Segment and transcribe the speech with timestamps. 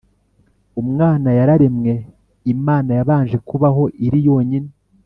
[0.81, 1.93] Umwana yararemwe
[2.53, 4.71] Imana yabanje kubaho iri yonyine